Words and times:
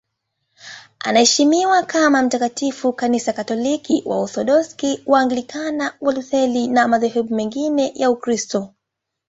Anaheshimiwa 0.99 1.83
kama 1.83 2.21
mtakatifu 2.23 2.87
na 2.87 2.93
Kanisa 2.93 3.33
Katoliki, 3.33 4.03
Waorthodoksi, 4.05 5.03
Waanglikana, 5.05 5.93
Walutheri 6.01 6.67
na 6.67 6.87
madhehebu 6.87 7.35
mengine 7.35 7.91
ya 7.95 8.09
Ukristo. 8.11 8.73